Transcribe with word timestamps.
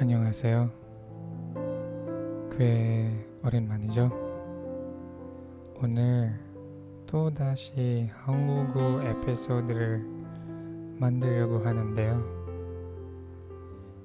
안녕하세요. 0.00 0.70
꽤 2.56 3.12
오랜만이죠? 3.44 4.10
오늘 5.76 6.40
또 7.06 7.30
다시 7.30 8.10
한국어 8.14 9.02
에피소드를 9.02 10.02
만들려고 10.98 11.58
하는데요. 11.58 12.24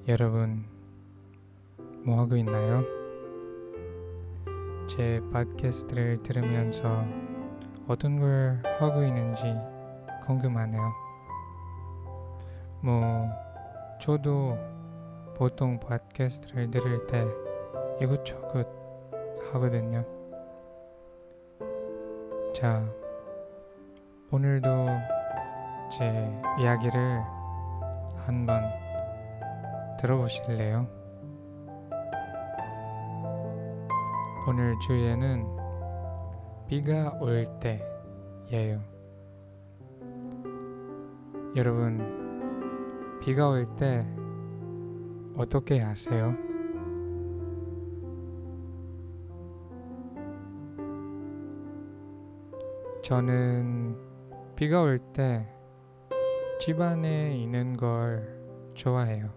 여러분, 0.09 0.65
뭐 2.03 2.19
하고 2.19 2.35
있나요? 2.35 2.83
제 4.89 5.21
팟캐스트를 5.31 6.21
들으면서 6.23 7.05
어떤 7.87 8.19
걸 8.19 8.61
하고 8.81 9.01
있는지 9.01 9.43
궁금하네요. 10.25 10.91
뭐, 12.81 13.29
저도 14.01 14.74
보통 15.35 15.77
팟캐스트를 15.81 16.71
들을 16.71 17.05
때 17.07 17.25
이것저것 18.01 18.65
하거든요. 19.51 20.05
자, 22.53 22.89
오늘도 24.31 24.69
제 25.91 26.31
이야기를 26.59 27.21
한번 28.25 28.61
들어보실래요? 29.99 30.87
오늘 34.47 34.79
주제는 34.79 35.45
비가 36.67 37.11
올 37.19 37.45
때예요. 37.59 38.81
여러분, 41.57 43.19
비가 43.21 43.49
올 43.49 43.67
때 43.75 44.05
어떻게 45.37 45.79
하세요? 45.79 46.35
저는 53.01 53.95
비가 54.55 54.81
올 54.81 54.99
때 55.13 55.47
집안에 56.59 57.37
있는 57.37 57.77
걸 57.77 58.33
좋아해요. 58.73 59.29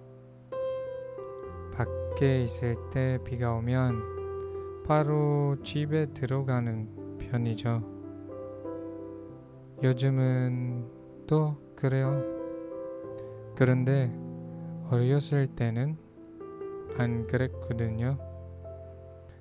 밖에 1.75 2.45
있을 2.45 2.77
때 2.91 3.19
비가 3.25 3.55
오면 3.55 4.83
바로 4.87 5.57
집에 5.63 6.07
들어가는 6.13 7.19
편이죠. 7.19 7.83
요즘은 9.83 10.87
또 11.27 11.57
그래요. 11.77 12.23
그런데 13.55 14.11
어렸을 14.91 15.47
때는 15.49 15.99
안 16.97 17.27
그랬거든요. 17.27 18.17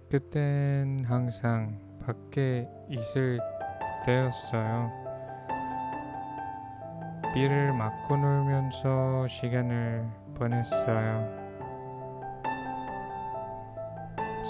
그땐 0.09 1.06
항상 1.06 1.80
밖에 2.06 2.70
있을 2.89 3.39
때였어요. 4.06 4.92
비를 7.34 7.73
맞고 7.73 8.17
놀면서 8.17 9.28
시간을 9.28 10.06
보냈어요. 10.36 11.48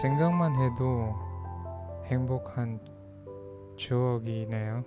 생각만 0.01 0.55
해도 0.55 1.13
행복한 2.05 2.79
추억이네요. 3.75 4.83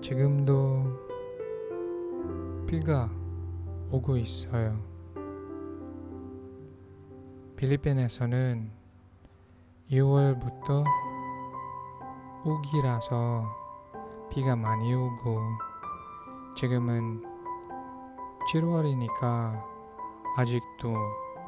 지금도 0.00 1.11
비가 2.72 3.06
오고 3.90 4.16
있어요. 4.16 4.82
필리핀에서는 7.54 8.70
2월부터 9.90 10.82
우기라서 12.46 13.44
비가 14.30 14.56
많이 14.56 14.94
오고 14.94 15.38
지금은 16.56 17.22
7월이니까 18.50 19.62
아직도 20.38 20.94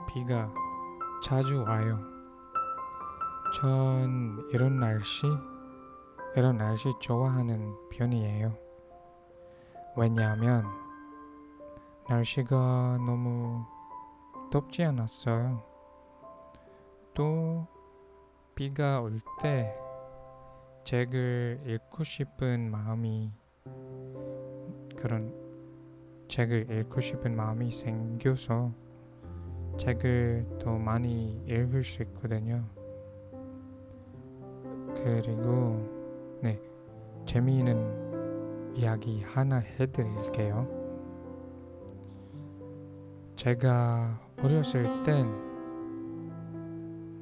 비가 0.07 0.53
자주 1.23 1.63
와요. 1.63 1.99
전 3.55 4.47
이런 4.53 4.79
날씨, 4.79 5.27
이런 6.37 6.59
날씨 6.59 6.93
좋아하는 7.01 7.75
편이에요. 7.91 8.55
왜냐하면 9.97 10.84
날씨가 12.09 12.99
너무 12.99 13.65
덥지 14.51 14.85
않았어요. 14.85 15.63
또 17.15 17.67
비가 18.55 19.01
올 19.01 19.21
때 19.43 19.75
책을 20.85 21.63
읽고 21.67 22.05
싶은 22.05 22.71
마음이 22.71 23.33
그런 24.97 25.35
책을 26.29 26.71
읽고 26.71 27.01
싶은 27.01 27.35
마음이 27.35 27.71
생겨서 27.71 28.71
책을 29.79 30.59
더 30.61 30.77
많이 30.79 31.43
읽을 31.47 31.83
수 31.83 32.03
있거든요. 32.03 32.65
그리고 34.95 36.39
네 36.43 36.61
재미있는 37.25 38.75
이야기 38.77 39.23
하나 39.23 39.57
해드릴게요. 39.59 40.84
제가 43.37 44.19
어렸을 44.43 44.83
땐 45.05 45.29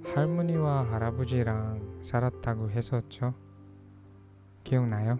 할머니와 0.05 0.85
할아버지랑 0.91 2.01
살았다고 2.03 2.71
했었죠. 2.71 3.35
기억나요? 4.63 5.19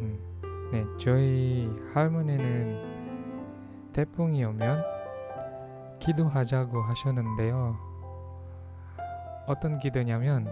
음, 0.00 0.18
네, 0.72 0.84
저희 0.98 1.70
할머니는 1.92 3.92
태풍이 3.92 4.42
오면 4.44 4.82
기도하자고 5.98 6.80
하셨는데요. 6.80 7.76
어떤 9.46 9.78
기도냐면 9.78 10.48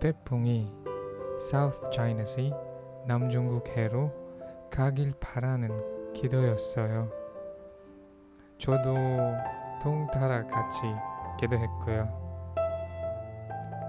태풍이 0.00 0.70
South 1.38 1.80
China 1.92 2.22
Sea 2.22 2.52
남중국 3.06 3.68
해로 3.68 4.12
가길 4.70 5.14
바라는 5.18 6.12
기도였어요. 6.12 7.21
저도 8.62 8.94
동타라 9.82 10.46
같이 10.46 10.78
기도했고요. 11.40 12.06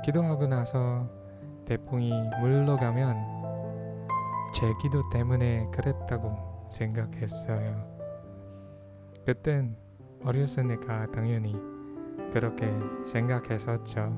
기도하고 0.03 0.47
나서 0.47 1.07
태풍이 1.67 2.11
물러가면 2.41 3.15
제 4.51 4.65
기도 4.81 5.07
때문에 5.11 5.67
그랬다고 5.71 6.65
생각했어요. 6.69 7.87
그땐 9.27 9.77
어렸으니까 10.25 11.05
당연히 11.11 11.55
그렇게 12.31 12.67
생각했었죠. 13.05 14.11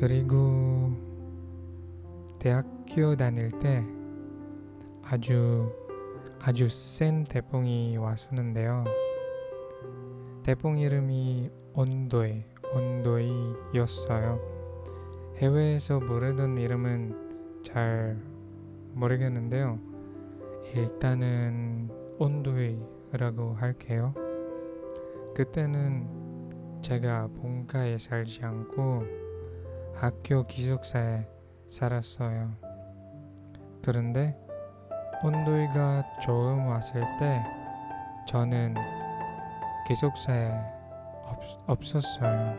그리고 0.00 0.92
대학교 2.38 3.14
다닐 3.16 3.50
때 3.58 3.84
아주 5.04 5.87
아주 6.48 6.66
센 6.70 7.24
태풍이 7.24 7.98
왔었는데요. 7.98 8.82
태풍 10.42 10.78
이름이 10.78 11.50
온도이, 11.74 12.42
온도이였어요. 12.74 14.40
해외에서 15.36 16.00
모르던 16.00 16.56
이름은 16.56 17.62
잘 17.66 18.16
모르겠는데요. 18.94 19.78
일단은 20.74 21.90
온도이라고 22.18 23.52
할게요. 23.52 24.14
그때는 25.34 26.80
제가 26.80 27.26
본가에 27.26 27.98
살지 27.98 28.42
않고 28.42 29.02
학교 29.92 30.46
기숙사에 30.46 31.28
살았어요. 31.66 32.54
그런데 33.84 34.47
온도이가 35.20 36.04
처음 36.22 36.68
왔을 36.68 37.00
때 37.18 37.42
저는 38.28 38.74
기숙사에 39.88 40.52
없, 41.24 41.40
없었어요. 41.66 42.54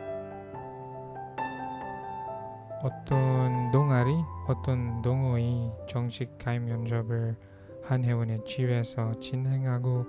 어떤 2.83 3.71
동아리, 3.71 4.11
어떤 4.47 5.01
동호회 5.01 5.71
정식 5.87 6.37
가입 6.37 6.63
면접을 6.63 7.37
한 7.83 8.03
회원의 8.03 8.43
집에서 8.45 9.17
진행하고 9.19 10.05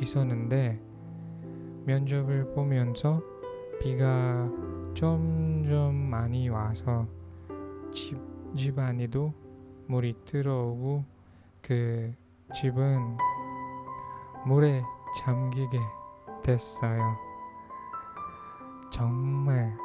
있었는데 0.00 0.80
면접을 1.84 2.52
보면서 2.54 3.22
비가 3.80 4.48
점점 4.94 5.94
많이 5.94 6.48
와서 6.48 7.06
집, 7.92 8.18
집안에도 8.56 9.32
물이 9.86 10.14
들어오고 10.24 11.13
그 11.64 12.14
집은 12.54 13.16
물에 14.44 14.82
잠기게 15.20 15.78
됐어요. 16.42 17.00
정말 18.92 19.76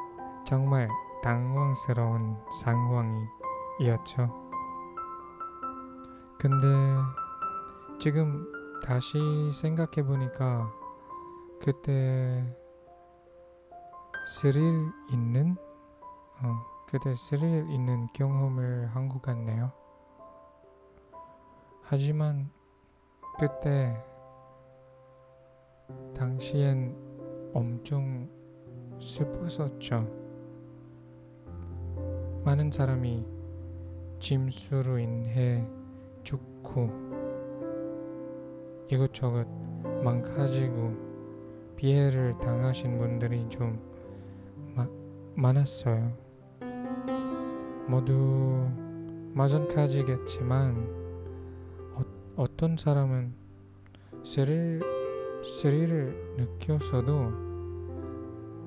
정말 0.46 0.90
당황스러운 1.24 2.38
상황이었죠. 2.62 4.50
근데 6.38 6.68
지금 8.00 8.46
다시 8.84 9.18
생각해 9.54 10.04
보니까 10.06 10.72
그때 11.62 12.46
스릴 14.28 14.64
있는 15.10 15.56
어, 16.42 16.86
그때 16.88 17.14
스릴 17.16 17.70
있는 17.70 18.08
경험을 18.14 18.88
한 18.94 19.08
것 19.10 19.22
같네요. 19.22 19.72
하지만 21.92 22.48
그때 23.40 23.92
당시엔 26.14 26.96
엄청 27.52 28.30
슬펐었죠. 29.00 30.08
많은 32.46 32.70
사람이 32.70 33.26
짐수로 34.20 35.00
인해 35.00 35.68
죽고 36.22 36.92
이것저것 38.92 39.48
망가지고 40.04 40.94
피해를 41.76 42.38
당하신 42.38 43.00
분들이 43.00 43.50
좀 43.50 43.82
마, 44.76 44.88
많았어요. 45.34 46.16
모두 47.88 48.70
마찬가지겠지만 49.34 50.99
어, 52.40 52.44
어떤 52.44 52.78
사람은 52.78 53.34
스릴 54.24 54.82
스릴을 55.44 56.36
느껴서도 56.38 57.50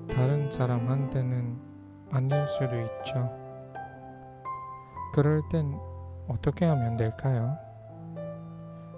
다른 0.08 0.50
사람한테는 0.50 1.58
아닐 2.10 2.46
수도 2.46 2.78
있죠. 2.80 3.30
그럴 5.14 5.40
땐 5.50 5.74
어떻게 6.28 6.66
하면 6.66 6.98
될까요? 6.98 7.56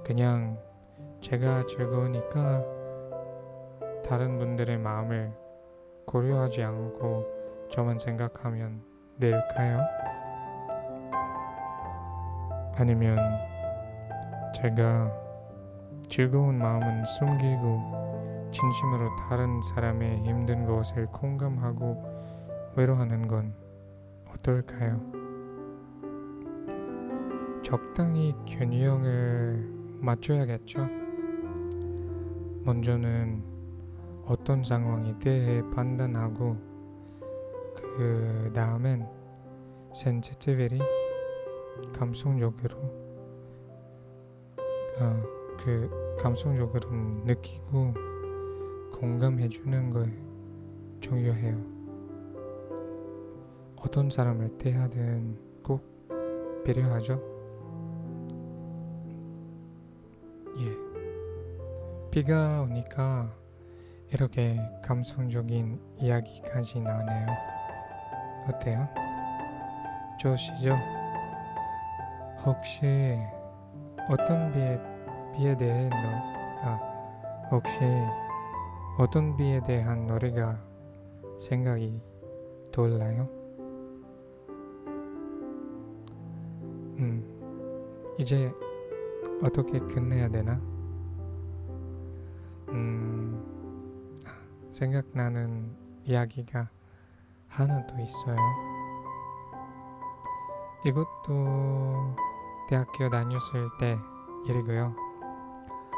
그냥 0.05 0.59
제가 1.21 1.67
즐거우니까 1.67 2.65
다른 4.05 4.39
분들의 4.39 4.77
마음을 4.79 5.33
고려하지 6.07 6.63
않고 6.65 7.69
저만 7.71 7.99
생각하면 8.01 8.83
될까요? 9.21 9.81
아니면 12.77 13.54
제가 14.55 15.11
즐거운 16.09 16.59
마음은 16.59 17.05
숨기고 17.07 18.51
진심으로 18.53 19.17
다른 19.29 19.61
사람의 19.63 20.23
힘든 20.23 20.65
것을 20.65 21.07
공감하고 21.07 22.73
외로워하는 22.77 23.27
건 23.27 23.53
어떨까요? 24.33 25.01
적당히 27.65 28.35
균형을 28.47 29.69
맞춰야겠죠. 30.01 30.87
먼저는 32.63 33.43
어떤 34.27 34.63
상황에 34.63 35.19
대해 35.19 35.63
판단하고 35.75 36.57
그 37.75 38.53
다음엔 38.55 39.07
sensitivity 39.95 40.79
감성적으로 41.93 43.14
어, 45.01 45.23
그 45.65 46.17
감성적으로 46.21 46.91
느끼고 47.25 47.95
공감해 48.93 49.49
주는 49.49 49.91
거 49.91 50.07
중요해요. 51.01 51.57
어떤 53.77 54.09
사람을 54.09 54.57
대하든 54.59 55.37
꼭 55.63 55.83
필요하죠. 56.65 57.21
예. 60.59 62.11
비가 62.11 62.63
오니까 62.63 63.35
이렇게 64.13 64.57
감성적인 64.85 65.81
이야기까지 65.99 66.81
나오네요. 66.81 67.27
어때요? 68.49 68.89
좋으시죠? 70.21 70.71
혹시 72.45 73.19
어떤 74.11 74.53
비에, 74.53 74.79
비에 75.35 75.57
대해 75.57 75.89
노, 75.89 75.97
아, 76.63 77.49
혹시 77.51 77.79
어떤 78.99 79.35
비에 79.37 79.61
대한 79.67 80.07
노래가 80.07 80.59
생각이 81.41 82.01
돌나요? 82.71 83.29
음, 86.99 88.15
이제 88.19 88.53
어떻게 89.43 89.79
끝내야 89.79 90.29
되나? 90.29 90.61
음, 92.69 93.43
생각나는 94.71 95.75
이야기가 96.05 96.69
하나 97.49 97.87
더 97.87 97.99
있어요. 98.01 98.37
이것도 100.85 102.34
대학교 102.69 103.11
다녔을 103.11 103.71
때 103.79 103.99
일이고요. 104.47 104.95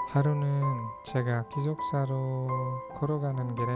하루는 0.09 0.63
제가 1.05 1.49
기숙사로 1.49 2.49
걸어가는 2.95 3.55
길에 3.55 3.67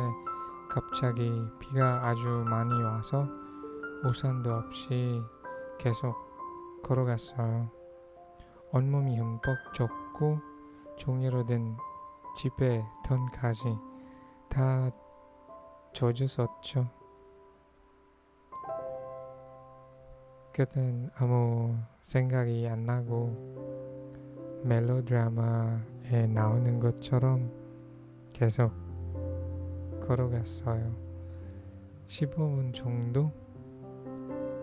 갑자기 0.70 1.30
비가 1.58 2.06
아주 2.08 2.28
많이 2.28 2.80
와서 2.82 3.26
우산도 4.04 4.52
없이 4.52 5.22
계속 5.78 6.14
걸어갔어요. 6.82 7.70
온몸이 8.72 9.18
흠뻑 9.18 9.74
젖고 9.74 10.38
종이로 10.96 11.44
된 11.44 11.76
집에 12.36 12.84
던까지 13.04 13.76
다 14.48 14.90
젖었었죠. 15.92 16.99
그땐 20.60 21.08
아무 21.16 21.74
생각이 22.02 22.68
안 22.68 22.84
나고 22.84 23.34
멜로드라마에 24.62 26.26
나오는 26.28 26.78
것처럼 26.78 27.50
계속 28.34 28.70
걸어갔어요. 30.06 30.94
15분 32.06 32.74
정도? 32.74 33.32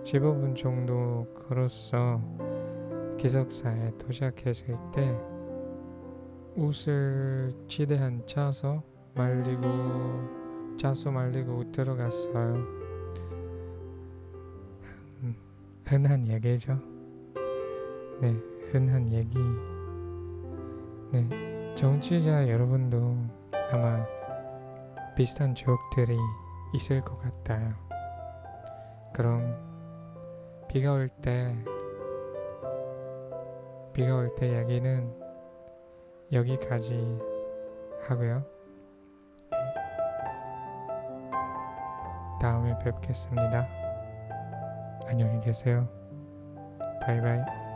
15분 0.03 0.55
정도 0.55 1.25
걸었어. 1.33 2.21
기숙사에 3.17 3.89
도착했을 3.97 4.77
때 4.93 5.19
옷을 6.55 7.51
지대한 7.67 8.21
차서 8.27 8.83
말리고 9.15 10.77
차서 10.77 11.09
말리고 11.09 11.71
들어갔어요. 11.71 12.86
흔한 15.87 16.27
얘기죠. 16.27 16.77
네, 18.19 18.35
흔한 18.71 19.09
얘기. 19.13 19.37
네, 21.13 21.75
정치자 21.75 22.49
여러분도 22.49 23.15
아마 23.71 24.05
비슷한 25.15 25.55
추억들이 25.55 26.17
있을 26.73 26.99
것 26.99 27.17
같아요. 27.19 27.73
그럼 29.13 29.55
비가 30.67 30.91
올 30.91 31.07
때, 31.21 31.55
비가 33.93 34.17
올때 34.17 34.59
얘기는 34.59 35.13
여기까지 36.33 37.17
하고요. 38.09 38.43
다음에 42.41 42.77
뵙겠습니다. 42.79 43.76
안녕히 45.07 45.39
계세요. 45.39 45.87
바이바이. 47.01 47.66